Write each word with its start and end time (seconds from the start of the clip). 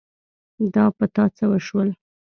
دا 0.73 0.85
په 0.97 1.05
تا 1.15 1.23
څه 1.37 1.45
وشول؟ 1.51 1.87